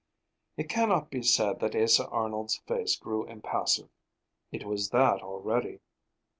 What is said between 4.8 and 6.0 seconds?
that already.